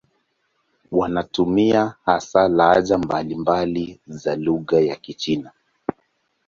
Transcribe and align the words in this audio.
Wanatumia 0.91 1.93
hasa 2.05 2.47
lahaja 2.47 2.97
mbalimbali 2.97 3.99
za 4.07 4.35
lugha 4.35 4.81
ya 4.81 4.95
Kichina. 4.95 5.51